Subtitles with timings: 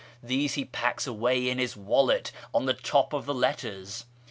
[0.23, 4.05] These he packs away in his wallet on the top of the letters.